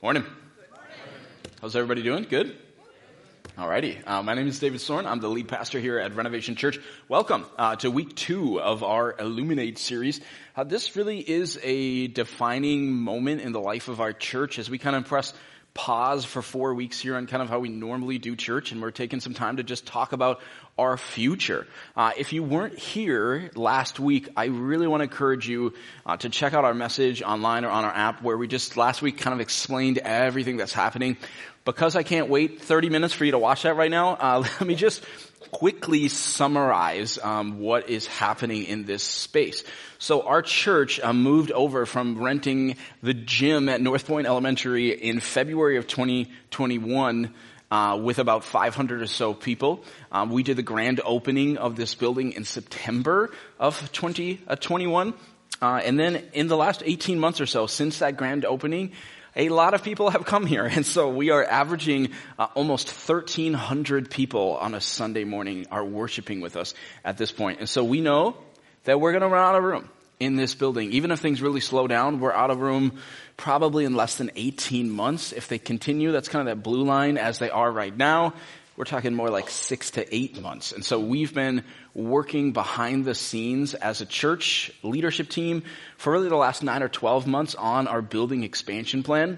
[0.00, 0.24] Morning.
[1.60, 2.22] How's everybody doing?
[2.22, 2.56] Good?
[3.58, 4.00] Alrighty.
[4.06, 5.06] Uh, my name is David Sorn.
[5.06, 6.78] I'm the lead pastor here at Renovation Church.
[7.08, 10.20] Welcome uh, to week two of our Illuminate series.
[10.54, 14.78] Uh, this really is a defining moment in the life of our church as we
[14.78, 15.34] kind of press
[15.78, 18.90] pause for four weeks here on kind of how we normally do church, and we're
[18.90, 20.40] taking some time to just talk about
[20.76, 21.68] our future.
[21.96, 25.74] Uh, if you weren't here last week, I really want to encourage you
[26.04, 29.02] uh, to check out our message online or on our app where we just last
[29.02, 31.16] week kind of explained everything that's happening.
[31.64, 34.66] Because I can't wait 30 minutes for you to watch that right now, uh, let
[34.66, 35.04] me just
[35.50, 39.64] quickly summarize um, what is happening in this space.
[39.98, 45.20] So our church uh, moved over from renting the gym at North Point Elementary in
[45.20, 47.34] February of 2021
[47.70, 49.84] uh, with about 500 or so people.
[50.10, 55.08] Um, we did the grand opening of this building in September of 2021.
[55.08, 55.16] Uh,
[55.60, 58.92] uh, and then in the last 18 months or so, since that grand opening,
[59.36, 60.64] a lot of people have come here.
[60.64, 66.40] And so we are averaging uh, almost 1,300 people on a Sunday morning are worshiping
[66.40, 67.60] with us at this point.
[67.60, 68.36] And so we know
[68.84, 69.88] that we're going to run out of room
[70.20, 70.92] in this building.
[70.92, 72.98] Even if things really slow down, we're out of room
[73.36, 75.32] probably in less than 18 months.
[75.32, 78.34] If they continue, that's kind of that blue line as they are right now.
[78.78, 80.70] We're talking more like six to eight months.
[80.70, 85.64] And so we've been working behind the scenes as a church leadership team
[85.96, 89.36] for really the last nine or 12 months on our building expansion plan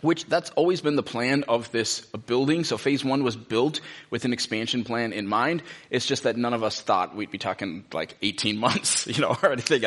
[0.00, 2.64] which that's always been the plan of this building.
[2.64, 5.62] So phase one was built with an expansion plan in mind.
[5.90, 9.36] It's just that none of us thought we'd be talking like 18 months, you know,
[9.42, 9.82] or anything,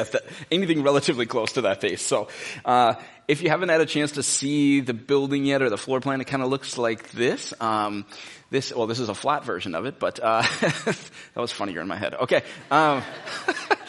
[0.51, 2.01] anything relatively close to that phase.
[2.01, 2.27] So,
[2.65, 2.95] uh,
[3.27, 6.19] if you haven't had a chance to see the building yet or the floor plan,
[6.19, 7.53] it kind of looks like this.
[7.61, 8.05] Um,
[8.49, 10.97] this, well, this is a flat version of it, but uh, that
[11.37, 12.13] was funnier in my head.
[12.15, 12.43] Okay.
[12.69, 13.01] Um,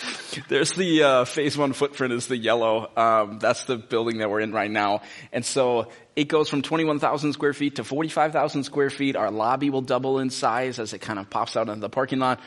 [0.48, 2.90] there's the uh, phase one footprint is the yellow.
[2.96, 5.02] Um, that's the building that we're in right now,
[5.32, 9.16] and so it goes from 21,000 square feet to 45,000 square feet.
[9.16, 12.18] Our lobby will double in size as it kind of pops out into the parking
[12.18, 12.40] lot.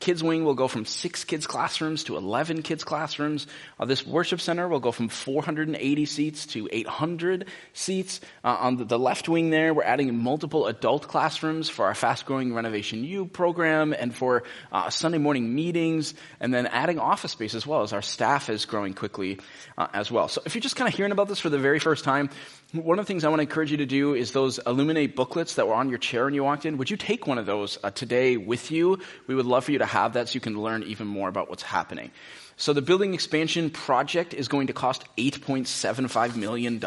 [0.00, 3.46] Kids Wing will go from six kids classrooms to 11 kids classrooms.
[3.78, 7.44] Uh, this worship center will go from 480 seats to 800
[7.74, 8.22] seats.
[8.42, 12.24] Uh, on the, the, left wing there, we're adding multiple adult classrooms for our fast
[12.24, 17.54] growing Renovation U program and for uh, Sunday morning meetings and then adding office space
[17.54, 19.38] as well as our staff is growing quickly
[19.76, 20.28] uh, as well.
[20.28, 22.30] So if you're just kind of hearing about this for the very first time,
[22.72, 25.56] one of the things I want to encourage you to do is those Illuminate booklets
[25.56, 26.76] that were on your chair when you walked in.
[26.76, 29.00] Would you take one of those uh, today with you?
[29.26, 31.50] We would love for you to have that so you can learn even more about
[31.50, 32.12] what's happening.
[32.60, 36.78] So the building expansion project is going to cost $8.75 million.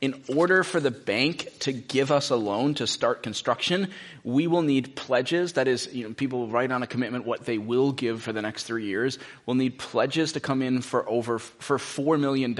[0.00, 3.90] In order for the bank to give us a loan to start construction,
[4.24, 5.52] we will need pledges.
[5.52, 8.40] That is, you know, people write on a commitment what they will give for the
[8.40, 9.18] next three years.
[9.44, 12.58] We'll need pledges to come in for over, for $4 million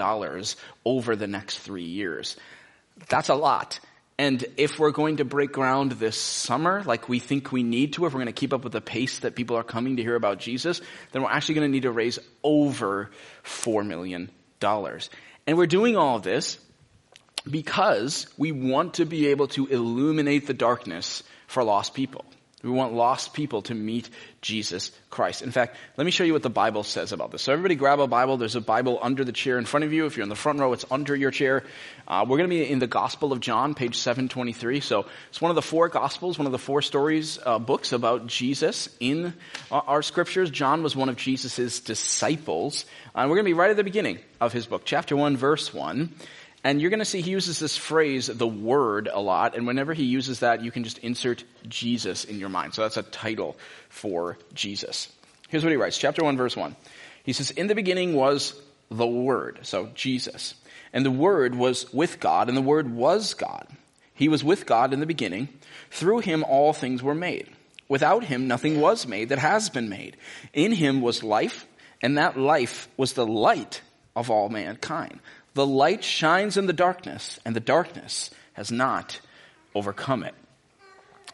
[0.85, 2.37] over the next three years.
[3.09, 3.81] That's a lot.
[4.19, 8.05] And if we're going to break ground this summer, like we think we need to,
[8.05, 10.17] if we're going to keep up with the pace that people are coming to hear
[10.17, 10.81] about Jesus,
[11.13, 13.11] then we're actually going to need to raise over
[13.45, 14.29] $4 million.
[14.61, 16.59] And we're doing all of this
[17.49, 22.25] because we want to be able to illuminate the darkness for lost people.
[22.65, 24.11] We want lost people to meet
[24.41, 25.43] Jesus Christ.
[25.43, 27.43] In fact, let me show you what the Bible says about this.
[27.43, 28.37] So everybody grab a Bible.
[28.37, 30.07] There's a Bible under the chair in front of you.
[30.07, 31.63] If you're in the front row, it's under your chair.
[32.09, 34.81] Uh, we're going to be in the Gospel of John, page 723.
[34.81, 38.27] So it's one of the four Gospels, one of the four stories, uh, books about
[38.27, 39.35] Jesus in
[39.71, 40.51] our scriptures.
[40.51, 42.87] John was one of Jesus' disciples.
[43.15, 45.37] Uh, and we're going to be right at the beginning of his book, chapter 1,
[45.37, 46.13] verse 1.
[46.65, 49.57] And you're going to see he uses this phrase, the word, a lot.
[49.57, 52.75] And whenever he uses that, you can just insert Jesus in your mind.
[52.75, 53.57] So that's a title
[53.89, 55.09] for Jesus.
[55.49, 55.99] Here's what he writes.
[55.99, 56.75] Chapter 1, verse 1.
[57.23, 58.61] He says, In the beginning was
[58.91, 59.61] the Word.
[59.63, 60.55] So Jesus.
[60.93, 63.67] And the Word was with God, and the Word was God.
[64.15, 65.49] He was with God in the beginning.
[65.91, 67.49] Through him all things were made.
[67.89, 70.17] Without him nothing was made that has been made.
[70.53, 71.67] In him was life,
[72.03, 73.81] and that life was the light
[74.17, 75.21] of all mankind.
[75.59, 79.21] The light shines in the darkness, and the darkness has not
[79.75, 80.37] overcome it.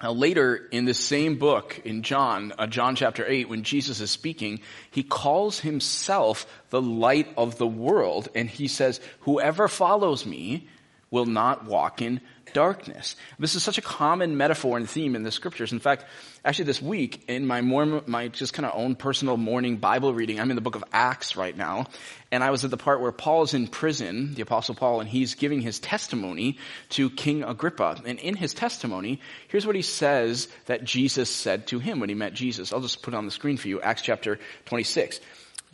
[0.03, 4.11] Now later in this same book, in John, uh, John chapter 8, when Jesus is
[4.11, 4.61] speaking,
[4.91, 10.69] he calls himself the light of the world, and he says, whoever follows me
[11.15, 12.21] will not walk in
[12.55, 13.15] darkness.
[13.39, 15.73] This is such a common metaphor and theme in the scriptures.
[15.73, 16.05] In fact,
[16.45, 20.41] actually this week in my more, my just kind of own personal morning Bible reading,
[20.41, 21.87] I'm in the book of Acts right now,
[22.33, 25.09] and I was at the part where Paul is in prison, the apostle Paul, and
[25.09, 26.59] he's giving his testimony
[26.91, 28.03] to King Agrippa.
[28.05, 32.17] And in his testimony, here's what he says that Jesus said to him when he
[32.17, 32.73] met Jesus.
[32.73, 35.21] I'll just put it on the screen for you, Acts chapter 26.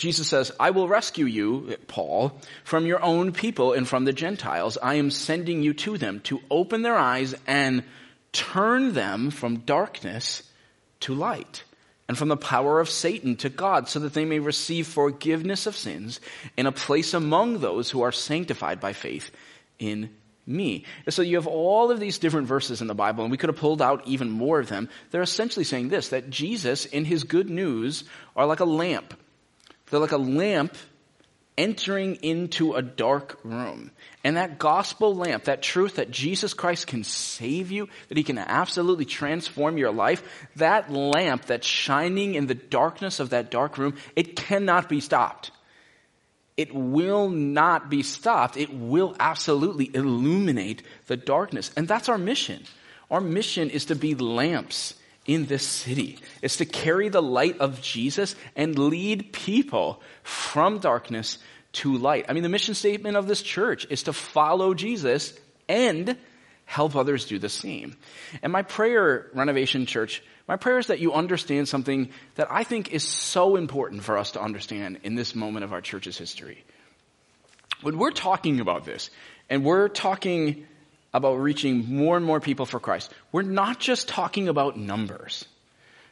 [0.01, 2.33] Jesus says, I will rescue you, Paul,
[2.65, 4.79] from your own people and from the Gentiles.
[4.83, 7.85] I am sending you to them to open their eyes and
[8.33, 10.43] turn them from darkness
[11.01, 11.65] to light
[12.09, 15.77] and from the power of Satan to God so that they may receive forgiveness of
[15.77, 16.19] sins
[16.57, 19.31] and a place among those who are sanctified by faith
[19.79, 20.09] in
[20.47, 20.87] me.
[21.11, 23.59] So you have all of these different verses in the Bible, and we could have
[23.59, 24.89] pulled out even more of them.
[25.11, 28.05] They're essentially saying this, that Jesus in his good news
[28.35, 29.13] are like a lamp.
[29.91, 30.77] They're like a lamp
[31.59, 33.91] entering into a dark room.
[34.25, 38.39] And that gospel lamp, that truth that Jesus Christ can save you, that he can
[38.39, 40.23] absolutely transform your life,
[40.57, 45.51] that lamp that's shining in the darkness of that dark room, it cannot be stopped.
[46.57, 48.57] It will not be stopped.
[48.57, 51.71] It will absolutely illuminate the darkness.
[51.77, 52.65] And that's our mission.
[53.11, 54.95] Our mission is to be lamps
[55.31, 56.19] in this city.
[56.43, 61.39] is to carry the light of Jesus and lead people from darkness
[61.73, 62.27] to light.
[62.29, 65.33] I mean, the mission statement of this church is to follow Jesus
[65.69, 66.17] and
[66.65, 67.97] help others do the same.
[68.43, 72.93] And my prayer, Renovation Church, my prayer is that you understand something that I think
[72.93, 76.65] is so important for us to understand in this moment of our church's history.
[77.83, 79.11] When we're talking about this,
[79.49, 80.67] and we're talking
[81.13, 85.45] about reaching more and more people for Christ, we're not just talking about numbers.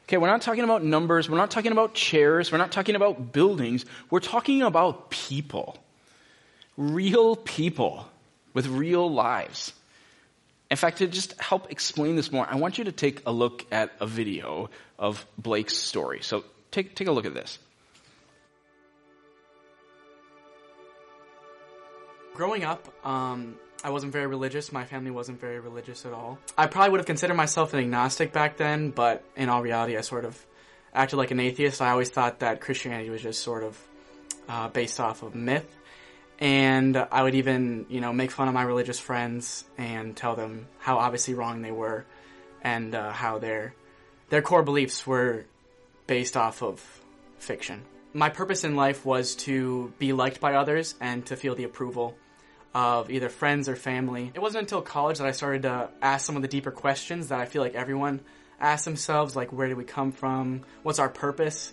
[0.04, 3.32] Okay, we're not talking about numbers, we're not talking about chairs, we're not talking about
[3.32, 5.76] buildings, we're talking about people.
[6.76, 8.08] Real people
[8.54, 9.72] with real lives.
[10.70, 13.66] In fact, to just help explain this more, I want you to take a look
[13.70, 16.20] at a video of Blake's story.
[16.22, 17.58] So take, take a look at this.
[22.34, 24.72] Growing up, um, I wasn't very religious.
[24.72, 26.38] My family wasn't very religious at all.
[26.56, 30.00] I probably would have considered myself an agnostic back then, but in all reality, I
[30.00, 30.44] sort of
[30.92, 31.80] acted like an atheist.
[31.80, 33.78] I always thought that Christianity was just sort of
[34.48, 35.76] uh, based off of myth.
[36.40, 40.66] And I would even, you know, make fun of my religious friends and tell them
[40.78, 42.04] how obviously wrong they were
[42.62, 43.74] and uh, how their,
[44.28, 45.46] their core beliefs were
[46.06, 46.80] based off of
[47.38, 47.82] fiction.
[48.12, 52.16] My purpose in life was to be liked by others and to feel the approval
[52.74, 54.30] of either friends or family.
[54.34, 57.40] It wasn't until college that I started to ask some of the deeper questions that
[57.40, 58.20] I feel like everyone
[58.60, 60.62] asks themselves, like where do we come from?
[60.82, 61.72] What's our purpose?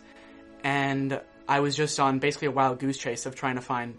[0.64, 3.98] And I was just on basically a wild goose chase of trying to find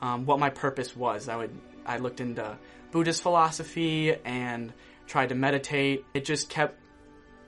[0.00, 1.28] um, what my purpose was.
[1.28, 1.56] I would
[1.86, 2.58] I looked into
[2.90, 4.72] Buddhist philosophy and
[5.06, 6.04] tried to meditate.
[6.14, 6.78] It just kept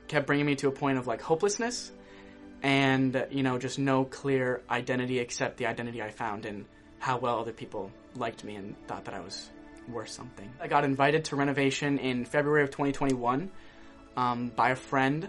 [0.09, 1.91] kept bringing me to a point of like hopelessness
[2.63, 6.67] and you know just no clear identity except the identity I found in
[7.03, 9.51] how well other people liked me and thought that I was
[9.89, 10.49] worth something.
[10.61, 13.51] I got invited to renovation in February of 2021
[14.17, 15.29] um, by a friend.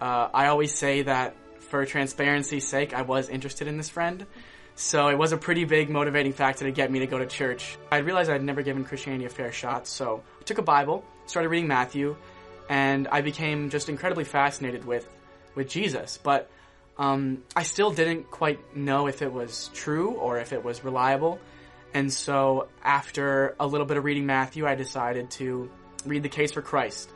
[0.00, 4.26] Uh, I always say that for transparency's sake, I was interested in this friend.
[4.74, 7.78] So it was a pretty big motivating factor to get me to go to church.
[7.92, 11.48] I realized I'd never given Christianity a fair shot, so I took a Bible, started
[11.48, 12.16] reading Matthew,
[12.68, 15.08] and I became just incredibly fascinated with,
[15.54, 16.18] with Jesus.
[16.20, 16.50] But
[16.96, 21.38] um, I still didn't quite know if it was true or if it was reliable.
[21.92, 25.70] And so after a little bit of reading Matthew, I decided to
[26.04, 27.10] read the case for Christ.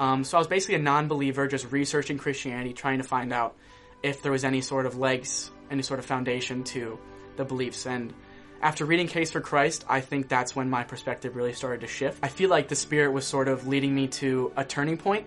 [0.00, 3.56] Um, so I was basically a non-believer, just researching Christianity, trying to find out
[4.02, 6.98] if there was any sort of legs, any sort of foundation to
[7.36, 7.86] the beliefs.
[7.86, 8.12] And
[8.60, 12.18] after reading Case for Christ, I think that's when my perspective really started to shift.
[12.22, 15.26] I feel like the Spirit was sort of leading me to a turning point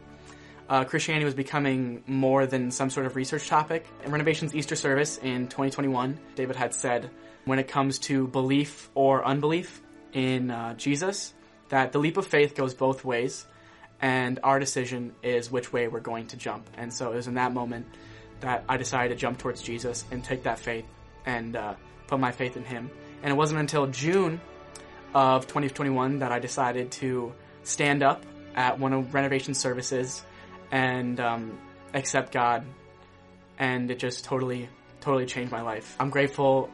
[0.68, 3.86] uh, Christianity was becoming more than some sort of research topic.
[4.04, 7.10] In Renovation's Easter service in 2021, David had said,
[7.46, 9.82] when it comes to belief or unbelief
[10.14, 11.34] in uh, Jesus,
[11.70, 13.46] that the leap of faith goes both ways,
[14.02, 16.68] and our decision is which way we're going to jump.
[16.78, 17.86] And so it was in that moment
[18.42, 20.86] that I decided to jump towards Jesus and take that faith
[21.26, 21.76] and uh,
[22.08, 22.90] put my faith in Him.
[23.24, 24.42] And it wasn't until June
[25.14, 30.24] of 2021 that I decided to stand up at one of renovation services
[30.72, 31.58] and um,
[31.94, 32.66] accept God,
[33.58, 34.70] and it just totally,
[35.02, 35.96] totally changed my life.
[36.00, 36.70] I'm grateful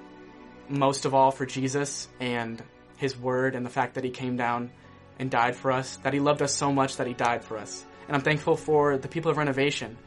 [0.69, 2.61] most of all for Jesus and
[2.97, 4.71] His Word and the fact that He came down
[5.19, 7.85] and died for us, that He loved us so much that He died for us.
[8.07, 9.97] And I'm thankful for the people of Renovation.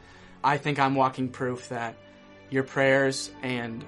[0.42, 1.96] I think I'm walking proof that
[2.50, 3.84] your prayers and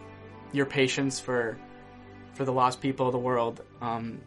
[0.52, 1.58] your patience for
[2.34, 4.20] for the lost people of the world um,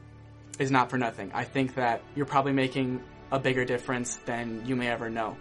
[0.60, 1.32] is not for nothing.
[1.34, 5.38] I think that you're probably making a bigger difference than you may ever know.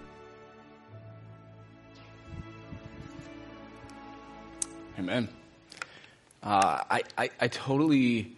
[4.98, 5.28] Amen.
[6.42, 8.36] Uh, I, I, I totally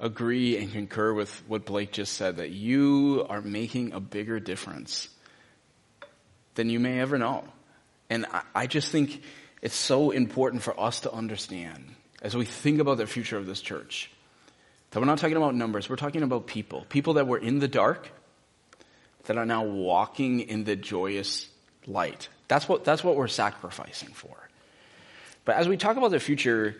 [0.00, 5.08] agree and concur with what Blake just said that you are making a bigger difference
[6.54, 7.44] than you may ever know.
[8.08, 9.22] And I, I just think
[9.60, 11.84] it's so important for us to understand
[12.22, 14.10] as we think about the future of this church
[14.90, 16.86] that we're not talking about numbers, we're talking about people.
[16.88, 18.08] People that were in the dark
[19.24, 21.46] that are now walking in the joyous
[21.86, 22.30] light.
[22.48, 24.45] That's what, that's what we're sacrificing for.
[25.46, 26.76] But as we talk about the future,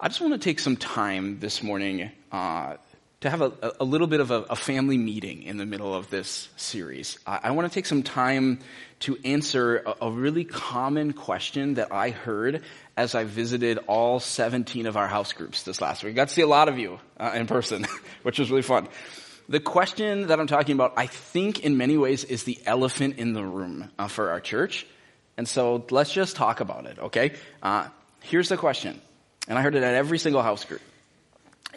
[0.00, 2.76] I just want to take some time this morning uh,
[3.20, 6.08] to have a, a, little bit of a, a, family meeting in the middle of
[6.08, 7.18] this series.
[7.26, 8.60] I, I want to take some time
[9.00, 12.62] to answer a, a, really common question that I heard
[12.96, 16.12] as I visited all 17 of our house groups this last week.
[16.12, 17.84] I got to see a lot of you uh, in person,
[18.22, 18.88] which was really fun.
[19.50, 23.34] The question that I'm talking about, I think in many ways is the elephant in
[23.34, 24.86] the room uh, for our church.
[25.36, 27.32] And so let's just talk about it, okay?
[27.62, 27.88] Uh,
[28.20, 29.00] here's the question.
[29.48, 30.80] And I heard it at every single house group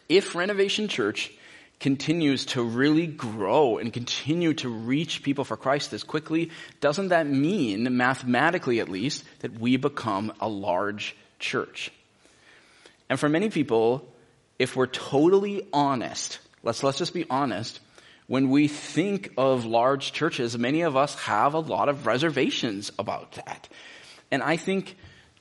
[0.07, 1.31] if Renovation Church
[1.79, 7.27] continues to really grow and continue to reach people for Christ this quickly, doesn't that
[7.27, 11.91] mean, mathematically at least, that we become a large church?
[13.09, 14.07] And for many people,
[14.57, 17.79] if we're totally honest, let's, let's just be honest,
[18.27, 23.33] when we think of large churches, many of us have a lot of reservations about
[23.33, 23.69] that.
[24.31, 24.97] And I think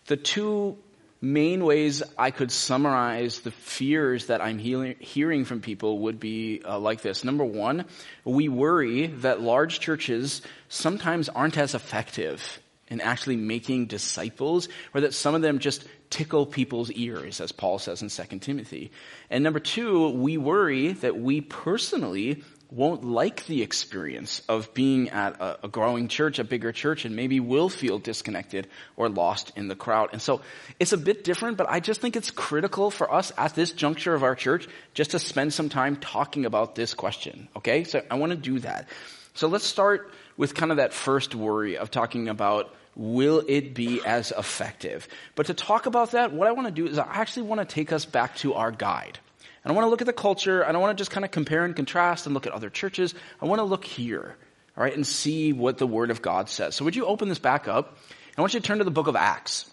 [0.06, 0.76] the two
[1.20, 6.78] main ways I could summarize the fears that I'm hearing from people would be uh,
[6.78, 7.24] like this.
[7.24, 7.86] Number one,
[8.24, 15.14] we worry that large churches sometimes aren't as effective in actually making disciples, or that
[15.14, 18.92] some of them just tickle people's ears, as Paul says in 2 Timothy.
[19.30, 22.44] And number two, we worry that we personally
[22.75, 27.14] won't like the experience of being at a, a, growing church, a bigger church, and
[27.14, 28.66] maybe will feel disconnected
[28.97, 30.09] or lost in the crowd.
[30.12, 30.40] And so
[30.81, 34.12] it's a bit different, but I just think it's critical for us at this juncture
[34.12, 37.49] of our church just to spend some time talking about this question.
[37.57, 37.85] Okay?
[37.85, 38.88] So I want to do that.
[39.35, 44.00] So let's start with kind of that first worry of talking about will it be
[44.04, 45.07] as effective?
[45.35, 47.73] But to talk about that, what I want to do is I actually want to
[47.73, 49.19] take us back to our guide.
[49.64, 50.64] I want to look at the culture.
[50.64, 53.14] I don't want to just kind of compare and contrast and look at other churches.
[53.40, 54.37] I want to look here,
[54.76, 56.75] all right, and see what the Word of God says.
[56.75, 57.97] So would you open this back up?
[58.37, 59.71] I want you to turn to the book of Acts.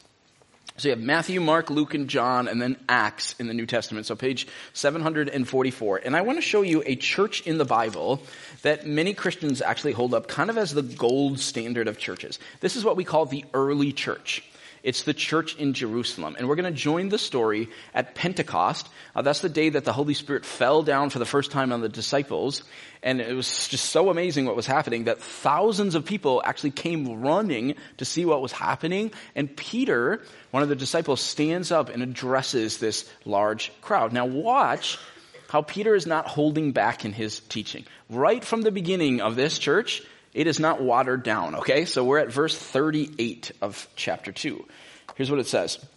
[0.78, 4.06] So you have Matthew, Mark, Luke, and John, and then Acts in the New Testament.
[4.06, 6.02] So page 744.
[6.04, 8.24] And I want to show you a church in the Bible
[8.62, 12.40] that many Christians actually hold up kind of as the gold standard of churches.
[12.62, 14.44] This is what we call the early church.
[14.84, 16.36] It's the church in Jerusalem.
[16.38, 18.90] And we're going to join the story at Pentecost.
[19.16, 21.82] Uh, that's the day that the Holy Spirit fell down for the first time on
[21.82, 22.64] the disciples.
[23.04, 27.22] And it was just so amazing what was happening that thousands of people actually came
[27.22, 29.12] running to see what was happening.
[29.36, 30.22] And Peter,
[30.52, 34.14] one of the disciples, stands up and addresses this large crowd.
[34.14, 34.98] Now watch
[35.50, 37.86] how Peter is not holding back in his teaching.
[38.10, 40.02] Right from the beginning of this church,
[40.34, 41.86] it is not watered down, okay?
[41.86, 44.66] So we're at verse 38 of chapter 2.
[45.16, 45.76] Here's what it says.
[45.76, 45.88] It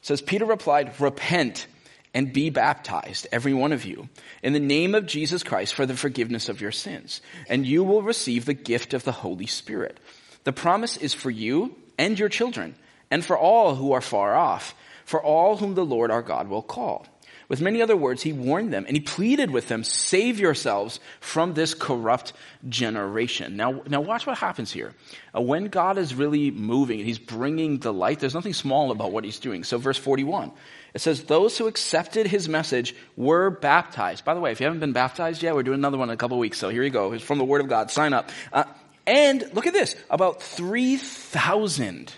[0.00, 1.66] says, Peter replied, repent
[2.14, 4.08] and be baptized, every one of you,
[4.42, 8.00] in the name of Jesus Christ for the forgiveness of your sins, and you will
[8.02, 10.00] receive the gift of the Holy Spirit.
[10.44, 12.74] The promise is for you and your children,
[13.10, 16.62] and for all who are far off, for all whom the Lord our God will
[16.62, 17.06] call.
[17.48, 21.54] With many other words, he warned them and he pleaded with them, save yourselves from
[21.54, 22.32] this corrupt
[22.68, 23.56] generation.
[23.56, 24.94] Now, now watch what happens here.
[25.34, 29.24] Uh, when God is really moving he's bringing the light, there's nothing small about what
[29.24, 29.62] he's doing.
[29.62, 30.50] So verse 41,
[30.94, 34.24] it says, those who accepted his message were baptized.
[34.24, 36.16] By the way, if you haven't been baptized yet, we're doing another one in a
[36.16, 36.58] couple weeks.
[36.58, 37.12] So here you go.
[37.12, 37.90] It's from the word of God.
[37.90, 38.30] Sign up.
[38.52, 38.64] Uh,
[39.06, 39.94] and look at this.
[40.10, 42.12] About 3,000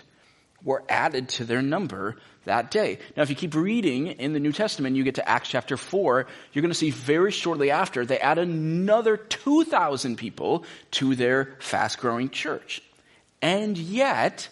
[0.63, 2.17] were added to their number
[2.49, 2.97] that day.
[3.15, 6.25] Now, if you keep reading in the New Testament, you get to Acts chapter 4,
[6.51, 11.99] you're going to see very shortly after they add another 2,000 people to their fast
[11.99, 12.81] growing church.
[13.41, 14.49] And yet,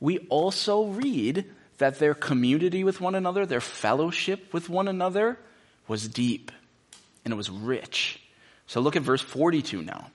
[0.00, 1.44] we also read
[1.78, 5.38] that their community with one another, their fellowship with one another
[5.86, 6.50] was deep
[7.24, 8.20] and it was rich.
[8.66, 10.10] So look at verse 42 now.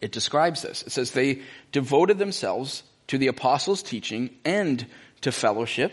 [0.00, 0.82] It describes this.
[0.82, 4.84] It says they devoted themselves to the apostles' teaching and
[5.22, 5.92] to fellowship,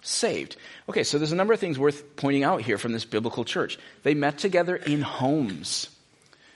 [0.00, 0.56] saved.
[0.88, 3.78] Okay, so there's a number of things worth pointing out here from this biblical church.
[4.02, 5.90] They met together in homes.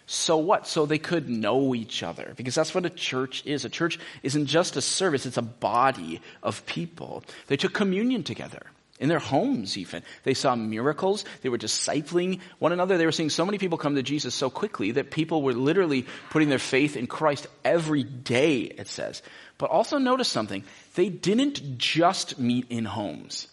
[0.06, 0.66] So what?
[0.66, 2.34] So they could know each other.
[2.36, 3.64] Because that's what a church is.
[3.64, 7.24] A church isn't just a service, it's a body of people.
[7.46, 8.66] They took communion together.
[9.02, 10.02] in their homes even.
[10.22, 11.24] They saw miracles.
[11.42, 12.96] They were discipling one another.
[12.96, 16.06] They were seeing so many people come to Jesus so quickly that people were literally
[16.30, 19.20] putting their faith in Christ every day, it says.
[19.62, 20.64] But also notice something.
[20.96, 23.46] They didn't just meet in homes.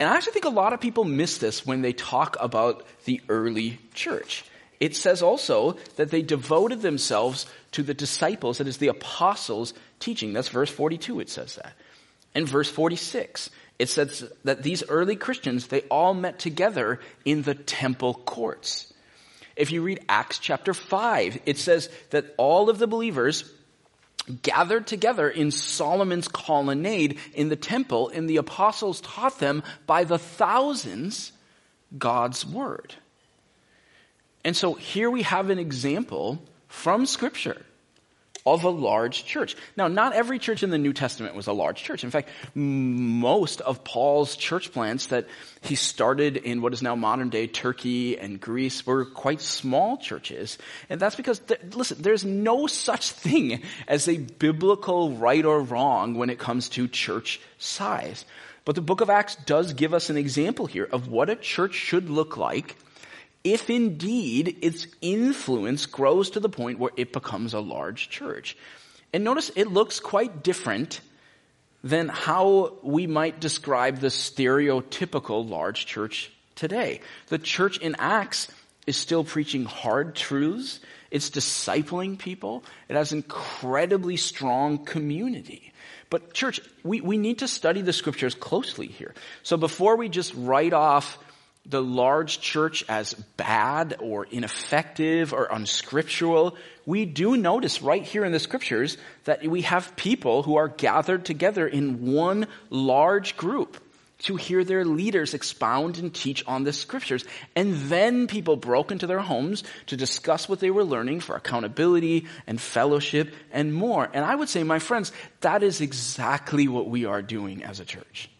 [0.00, 3.20] And I actually think a lot of people miss this when they talk about the
[3.28, 4.44] early church.
[4.80, 10.32] It says also that they devoted themselves to the disciples, that is the apostles' teaching.
[10.32, 11.74] That's verse 42, it says that.
[12.34, 13.48] In verse 46,
[13.78, 18.92] it says that these early Christians, they all met together in the temple courts.
[19.54, 23.48] If you read Acts chapter 5, it says that all of the believers
[24.42, 30.18] gathered together in Solomon's colonnade in the temple, and the apostles taught them by the
[30.18, 31.32] thousands
[31.96, 32.94] God's word.
[34.44, 37.64] And so here we have an example from Scripture
[38.44, 39.56] of a large church.
[39.76, 42.04] Now, not every church in the New Testament was a large church.
[42.04, 45.26] In fact, most of Paul's church plants that
[45.60, 50.58] he started in what is now modern day Turkey and Greece were quite small churches.
[50.88, 51.40] And that's because,
[51.74, 56.88] listen, there's no such thing as a biblical right or wrong when it comes to
[56.88, 58.24] church size.
[58.64, 61.74] But the book of Acts does give us an example here of what a church
[61.74, 62.76] should look like
[63.44, 68.56] if indeed its influence grows to the point where it becomes a large church.
[69.12, 71.00] And notice it looks quite different
[71.84, 77.00] than how we might describe the stereotypical large church today.
[77.28, 78.48] The church in Acts
[78.86, 80.80] is still preaching hard truths.
[81.10, 82.64] It's discipling people.
[82.88, 85.72] It has incredibly strong community.
[86.08, 89.14] But church, we, we need to study the scriptures closely here.
[89.42, 91.18] So before we just write off
[91.64, 98.32] the large church as bad or ineffective or unscriptural, we do notice right here in
[98.32, 103.78] the scriptures that we have people who are gathered together in one large group
[104.22, 107.24] to hear their leaders expound and teach on the scriptures.
[107.56, 112.26] And then people broke into their homes to discuss what they were learning for accountability
[112.46, 114.08] and fellowship and more.
[114.12, 117.84] And I would say, my friends, that is exactly what we are doing as a
[117.84, 118.30] church.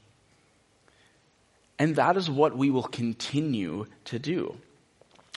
[1.83, 4.57] And that is what we will continue to do.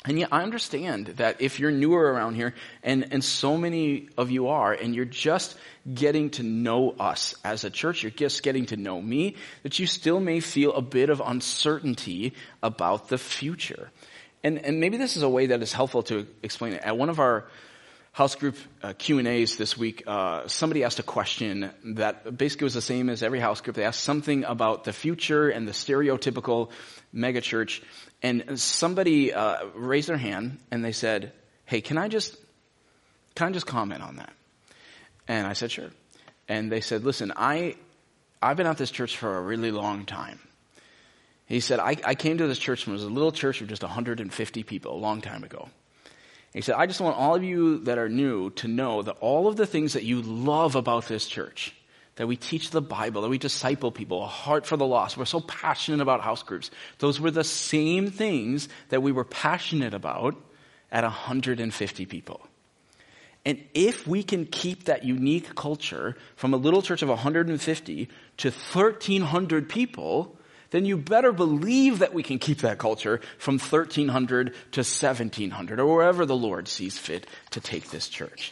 [0.05, 2.53] And yet I understand that if you're newer around here,
[2.83, 5.55] and, and so many of you are, and you're just
[5.91, 9.87] getting to know us as a church, you're just getting to know me, that you
[9.87, 13.89] still may feel a bit of uncertainty about the future.
[14.43, 16.83] And, and maybe this is a way that is helpful to explain it.
[16.83, 17.47] At one of our
[18.15, 22.63] house group uh, Q and A's this week, uh, somebody asked a question that basically
[22.63, 23.75] was the same as every house group.
[23.75, 26.69] They asked something about the future and the stereotypical
[27.13, 27.83] megachurch,
[28.23, 31.33] and somebody uh, raised their hand and they said,
[31.65, 32.37] "Hey, can I just
[33.35, 34.31] can I just comment on that?"
[35.27, 35.89] And I said, "Sure."
[36.47, 37.75] And they said, "Listen, I
[38.41, 40.39] I've been at this church for a really long time."
[41.47, 43.67] He said, I, I came to this church when it was a little church of
[43.67, 45.69] just 150 people a long time ago.
[46.55, 49.49] He said, I just want all of you that are new to know that all
[49.49, 51.75] of the things that you love about this church,
[52.15, 55.25] that we teach the Bible, that we disciple people, a heart for the lost, we're
[55.25, 56.71] so passionate about house groups.
[56.99, 60.37] Those were the same things that we were passionate about
[60.93, 62.47] at 150 people.
[63.43, 68.49] And if we can keep that unique culture from a little church of 150 to
[68.49, 70.37] 1,300 people,
[70.75, 75.85] then you better believe that we can keep that culture from 1300 to 1700 or
[75.85, 78.51] wherever the Lord sees fit to take this church.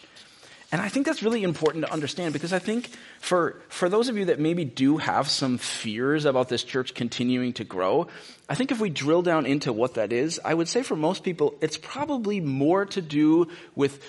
[0.71, 4.17] And I think that's really important to understand because I think for, for those of
[4.17, 8.07] you that maybe do have some fears about this church continuing to grow,
[8.47, 11.25] I think if we drill down into what that is, I would say for most
[11.25, 14.01] people, it's probably more to do with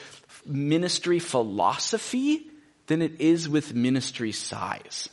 [0.47, 2.47] ministry philosophy
[2.87, 5.09] than it is with ministry size.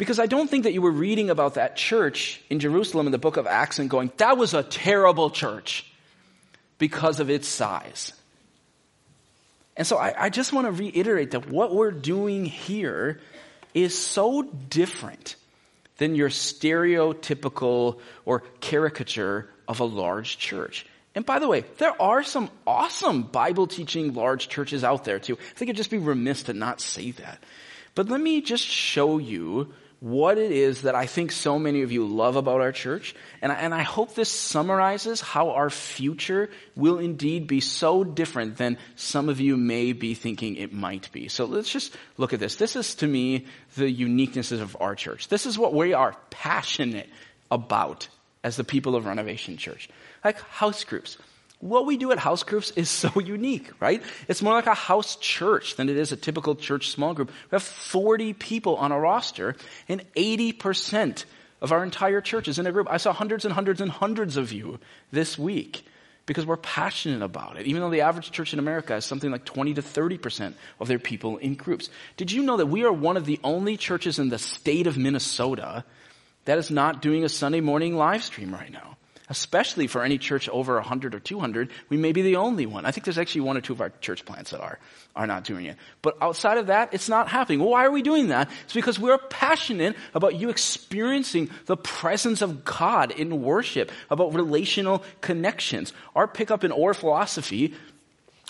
[0.00, 3.18] Because I don't think that you were reading about that church in Jerusalem in the
[3.18, 5.84] book of Acts and going, that was a terrible church
[6.78, 8.14] because of its size.
[9.76, 13.20] And so I, I just want to reiterate that what we're doing here
[13.74, 15.36] is so different
[15.98, 20.86] than your stereotypical or caricature of a large church.
[21.14, 25.34] And by the way, there are some awesome Bible teaching large churches out there too.
[25.34, 27.44] I think it'd just be remiss to not say that.
[27.94, 31.92] But let me just show you what it is that I think so many of
[31.92, 33.14] you love about our church.
[33.42, 38.56] And I, and I hope this summarizes how our future will indeed be so different
[38.56, 41.28] than some of you may be thinking it might be.
[41.28, 42.56] So let's just look at this.
[42.56, 45.28] This is to me the uniquenesses of our church.
[45.28, 47.08] This is what we are passionate
[47.50, 48.08] about
[48.42, 49.90] as the people of Renovation Church.
[50.24, 51.18] Like house groups
[51.60, 54.02] what we do at house groups is so unique, right?
[54.28, 57.28] It's more like a house church than it is a typical church small group.
[57.28, 59.56] We have 40 people on a roster
[59.88, 61.24] and 80%
[61.60, 62.88] of our entire church is in a group.
[62.90, 64.80] I saw hundreds and hundreds and hundreds of you
[65.12, 65.84] this week
[66.24, 67.66] because we're passionate about it.
[67.66, 70.98] Even though the average church in America has something like 20 to 30% of their
[70.98, 71.90] people in groups.
[72.16, 74.96] Did you know that we are one of the only churches in the state of
[74.96, 75.84] Minnesota
[76.46, 78.96] that is not doing a Sunday morning live stream right now?
[79.30, 82.84] Especially for any church over 100 or 200, we may be the only one.
[82.84, 84.80] I think there's actually one or two of our church plants that are,
[85.14, 85.76] are not doing it.
[86.02, 87.60] But outside of that, it's not happening.
[87.60, 88.50] Well, why are we doing that?
[88.64, 95.04] It's because we're passionate about you experiencing the presence of God in worship, about relational
[95.20, 95.92] connections.
[96.16, 97.74] Our pick up an oar philosophy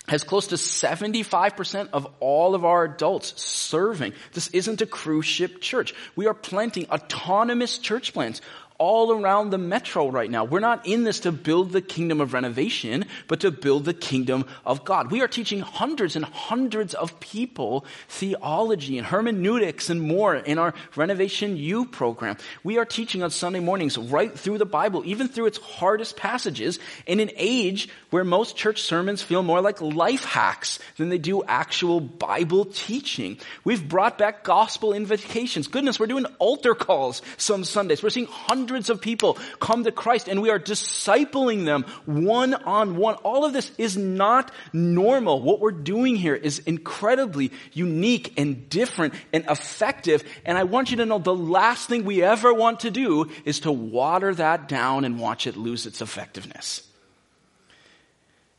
[0.09, 4.14] has close to 75% of all of our adults serving.
[4.33, 5.95] This isn't a cruise ship church.
[6.16, 8.40] We are planting autonomous church plants
[8.81, 10.45] all around the metro right now.
[10.45, 14.47] We're not in this to build the kingdom of renovation, but to build the kingdom
[14.64, 15.11] of God.
[15.11, 20.73] We are teaching hundreds and hundreds of people theology and hermeneutics and more in our
[20.97, 22.38] Renovation U program.
[22.64, 26.79] We are teaching on Sunday mornings right through the Bible, even through its hardest passages
[27.07, 31.45] in an age where most church sermons feel more like life hacks than they do
[31.45, 33.37] actual Bible teaching.
[33.62, 35.69] We've brought back gospel invitations.
[35.69, 38.03] Goodness, we're doing altar calls some Sundays.
[38.03, 42.54] We're seeing hundreds hundreds of people come to Christ and we are discipling them one
[42.54, 43.16] on one.
[43.16, 45.42] All of this is not normal.
[45.42, 50.22] What we're doing here is incredibly unique and different and effective.
[50.44, 53.61] And I want you to know the last thing we ever want to do is
[53.61, 56.87] to water that down and watch it lose its effectiveness.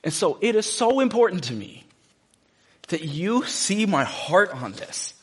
[0.03, 1.85] And so it is so important to me
[2.89, 5.13] that you see my heart on this.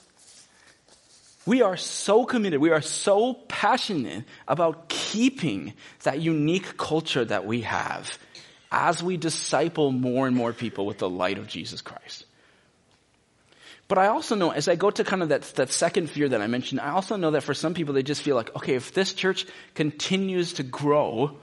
[1.45, 7.63] We are so committed, we are so passionate about keeping that unique culture that we
[7.63, 8.17] have
[8.71, 12.25] as we disciple more and more people with the light of Jesus Christ.
[13.89, 16.41] But I also know, as I go to kind of that, that second fear that
[16.41, 18.95] I mentioned, I also know that for some people they just feel like, okay, if
[18.95, 19.45] this church
[19.75, 21.37] continues to grow,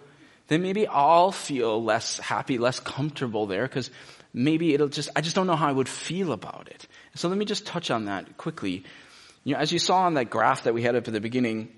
[0.47, 3.91] then maybe I'll feel less happy, less comfortable there, because
[4.33, 6.87] maybe it'll just, I just don't know how I would feel about it.
[7.15, 8.85] So let me just touch on that quickly.
[9.43, 11.73] You know, as you saw on that graph that we had up at the beginning,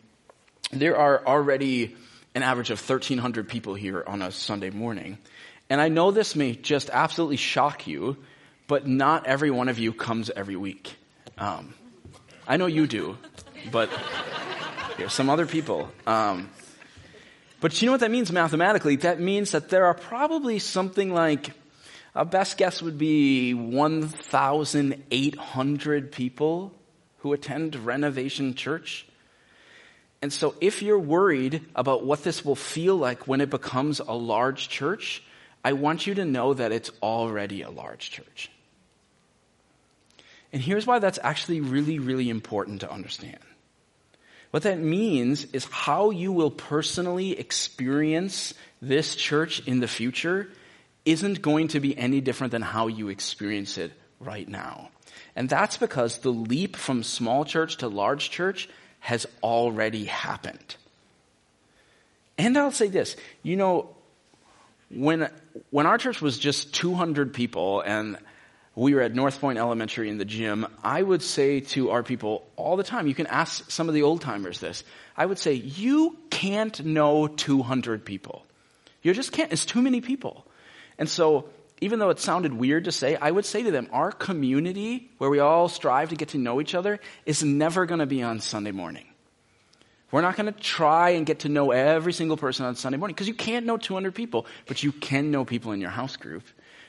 [0.72, 1.96] there are already
[2.36, 5.18] an average of 1,300 people here on a Sunday morning.
[5.70, 8.18] And I know this may just absolutely shock you,
[8.68, 10.96] but not every one of you comes every week.
[11.38, 11.74] Um,
[12.48, 13.18] I know you do,
[13.72, 13.90] but
[14.98, 15.90] there's some other people.
[16.06, 16.50] Um,
[17.60, 18.98] but you know what that means mathematically?
[18.98, 21.54] That means that there are probably something like,
[22.14, 26.74] a best guess would be 1,800 people
[27.20, 29.07] who attend Renovation Church.
[30.22, 34.14] And so if you're worried about what this will feel like when it becomes a
[34.14, 35.24] large church,
[35.64, 38.50] I want you to know that it's already a large church.
[40.52, 43.38] And here's why that's actually really, really important to understand.
[44.52, 50.50] What that means is how you will personally experience this church in the future
[51.06, 54.90] isn't going to be any different than how you experience it right now.
[55.36, 58.70] And that's because the leap from small church to large church
[59.08, 60.76] has already happened.
[62.38, 63.96] And I'll say this, you know,
[64.90, 65.30] when,
[65.70, 68.18] when our church was just 200 people and
[68.76, 72.46] we were at North Point Elementary in the gym, I would say to our people
[72.58, 74.84] all the time, you can ask some of the old timers this.
[75.16, 78.46] I would say, you can't know 200 people.
[79.04, 79.54] You just can't.
[79.54, 80.46] It's too many people.
[81.00, 81.48] And so
[81.82, 85.30] even though it sounded weird to say, I would say to them, our community where
[85.30, 88.40] we all strive to get to know each other is never going to be on
[88.40, 89.06] Sunday morning.
[90.10, 93.14] We're not going to try and get to know every single person on Sunday morning
[93.14, 96.44] because you can't know 200 people, but you can know people in your house group.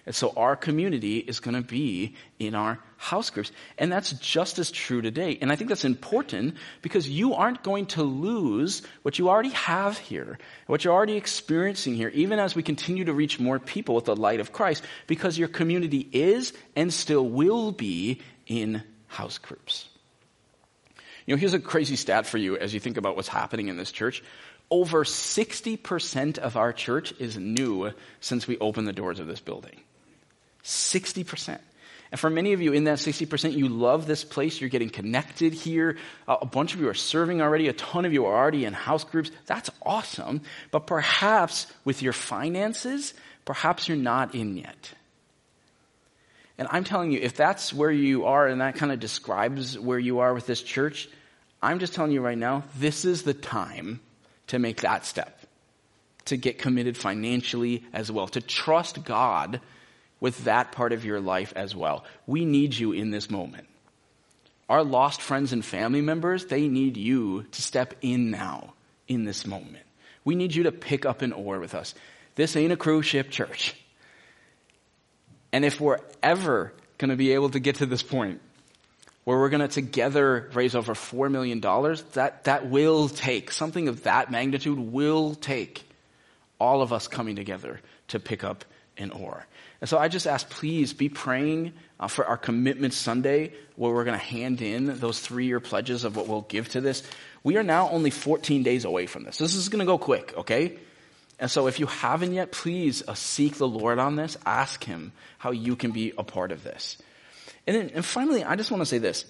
[0.09, 3.53] And so our community is going to be in our house groups.
[3.77, 5.37] And that's just as true today.
[5.39, 9.99] And I think that's important because you aren't going to lose what you already have
[9.99, 14.07] here, what you're already experiencing here, even as we continue to reach more people with
[14.07, 19.91] the light of Christ, because your community is and still will be in house groups.
[21.27, 23.77] You know, here's a crazy stat for you as you think about what's happening in
[23.77, 24.25] this church.
[24.71, 29.83] Over 60% of our church is new since we opened the doors of this building.
[30.65, 31.59] 60%.
[32.11, 34.61] And for many of you in that 60%, you love this place.
[34.61, 35.99] You're getting connected here.
[36.27, 37.69] A bunch of you are serving already.
[37.69, 39.31] A ton of you are already in house groups.
[39.47, 40.41] That's awesome.
[40.71, 43.13] But perhaps with your finances,
[43.45, 44.93] perhaps you're not in yet.
[46.57, 49.99] And I'm telling you, if that's where you are and that kind of describes where
[49.99, 51.09] you are with this church,
[51.63, 54.01] I'm just telling you right now, this is the time
[54.49, 55.35] to make that step.
[56.27, 58.29] To get committed financially as well.
[58.29, 59.61] To trust God
[60.21, 62.05] with that part of your life as well.
[62.27, 63.69] We need you in this moment.
[64.69, 68.75] Our lost friends and family members, they need you to step in now
[69.07, 69.85] in this moment.
[70.25, 71.95] We need you to pick up an oar with us.
[72.35, 73.75] This ain't a cruise ship church.
[75.53, 78.41] And if we're ever going to be able to get to this point
[79.25, 81.61] where we're going to together raise over $4 million,
[82.13, 85.89] that, that will take, something of that magnitude will take
[86.59, 88.65] all of us coming together to pick up
[88.99, 89.47] an oar.
[89.81, 94.05] And so I just ask, please be praying uh, for our commitment Sunday, where we're
[94.05, 97.03] going to hand in those three year pledges of what we'll give to this.
[97.45, 99.39] We are now only 14 days away from this.
[99.39, 100.77] This is going to go quick, okay?
[101.39, 104.37] And so if you haven't yet, please uh, seek the Lord on this.
[104.45, 106.99] Ask Him how you can be a part of this.
[107.67, 109.25] And then, and finally, I just want to say this.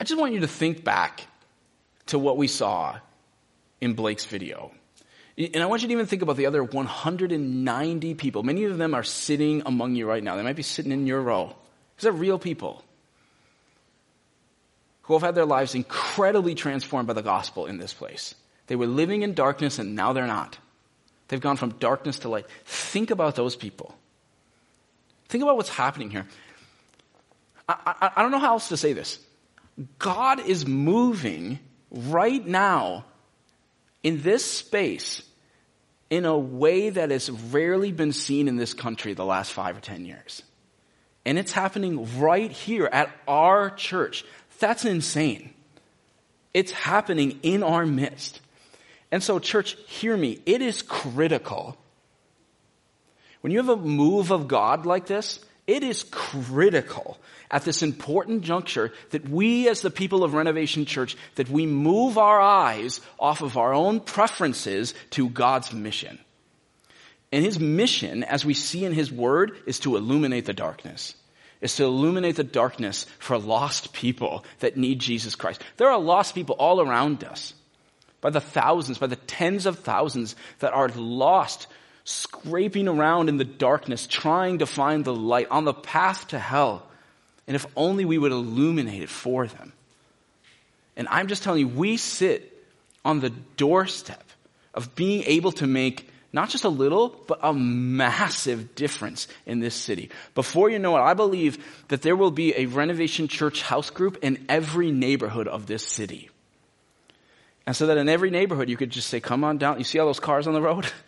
[0.00, 1.26] I just want you to think back
[2.06, 2.98] to what we saw
[3.80, 4.72] in Blake's video.
[5.36, 8.42] And I want you to even think about the other 190 people.
[8.44, 10.36] Many of them are sitting among you right now.
[10.36, 11.54] They might be sitting in your row.
[11.98, 12.84] These are real people
[15.02, 18.34] who have had their lives incredibly transformed by the gospel in this place.
[18.68, 20.56] They were living in darkness and now they're not.
[21.28, 22.46] They've gone from darkness to light.
[22.64, 23.94] Think about those people.
[25.28, 26.26] Think about what's happening here.
[27.68, 29.18] I, I, I don't know how else to say this.
[29.98, 31.58] God is moving
[31.90, 33.04] right now
[34.04, 35.22] in this space
[36.10, 39.80] in a way that has rarely been seen in this country the last five or
[39.80, 40.42] ten years.
[41.24, 44.24] And it's happening right here at our church.
[44.60, 45.54] That's insane.
[46.52, 48.40] It's happening in our midst.
[49.10, 50.40] And so, church, hear me.
[50.46, 51.76] It is critical.
[53.40, 57.18] When you have a move of God like this, it is critical
[57.50, 62.18] at this important juncture that we as the people of Renovation Church, that we move
[62.18, 66.18] our eyes off of our own preferences to God's mission.
[67.32, 71.14] And his mission, as we see in his word, is to illuminate the darkness.
[71.60, 75.62] Is to illuminate the darkness for lost people that need Jesus Christ.
[75.78, 77.54] There are lost people all around us.
[78.20, 81.66] By the thousands, by the tens of thousands that are lost,
[82.04, 86.86] scraping around in the darkness, trying to find the light on the path to hell.
[87.46, 89.72] And if only we would illuminate it for them.
[90.96, 92.50] And I'm just telling you, we sit
[93.04, 94.22] on the doorstep
[94.74, 99.74] of being able to make not just a little, but a massive difference in this
[99.74, 100.10] city.
[100.34, 104.18] Before you know it, I believe that there will be a renovation church house group
[104.20, 106.30] in every neighborhood of this city.
[107.66, 109.78] And so that in every neighborhood you could just say, come on down.
[109.78, 110.90] You see all those cars on the road?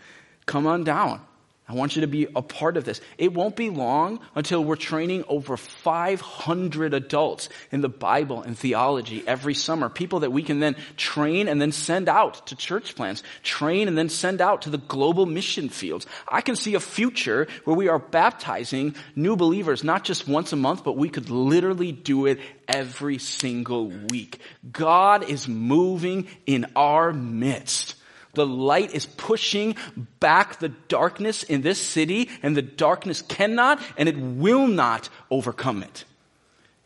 [0.47, 1.21] come on down.
[1.69, 3.01] I want you to be a part of this.
[3.19, 9.25] It won't be long until we're training over 500 adults in the Bible and theology
[9.27, 9.89] every summer.
[9.89, 13.25] People that we can then train and then send out to church plants.
[13.43, 16.07] Train and then send out to the global mission fields.
[16.29, 20.57] I can see a future where we are baptizing new believers, not just once a
[20.57, 24.39] month, but we could literally do it every single week.
[24.71, 27.96] God is moving in our midst.
[28.37, 29.77] The light is pushing
[30.21, 35.83] back the darkness in this city, and the darkness cannot and it will not overcome
[35.83, 36.05] it.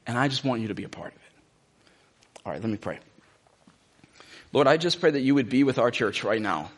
[0.07, 2.43] And I just want you to be a part of it.
[2.47, 3.01] All right, let me pray.
[4.53, 6.71] Lord, I just pray that you would be with our church right now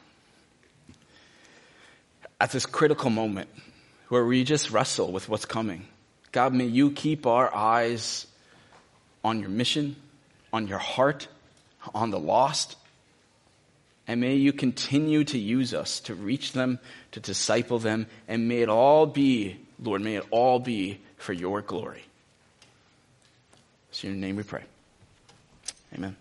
[2.40, 3.50] at this critical moment
[4.08, 5.87] where we just wrestle with what's coming.
[6.32, 8.26] God, may you keep our eyes
[9.22, 9.96] on your mission,
[10.50, 11.28] on your heart,
[11.94, 12.76] on the lost.
[14.09, 16.79] And may you continue to use us to reach them,
[17.12, 21.62] to disciple them, and may it all be, Lord, may it all be for your
[21.62, 22.03] glory.
[23.91, 24.65] It's in your name we pray.
[25.95, 26.17] Amen.